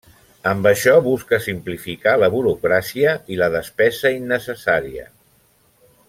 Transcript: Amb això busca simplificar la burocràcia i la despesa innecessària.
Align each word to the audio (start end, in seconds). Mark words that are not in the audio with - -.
Amb 0.51 0.67
això 0.69 0.93
busca 1.07 1.39
simplificar 1.47 2.13
la 2.23 2.29
burocràcia 2.37 3.13
i 3.35 3.41
la 3.43 3.51
despesa 3.59 4.13
innecessària. 4.17 5.05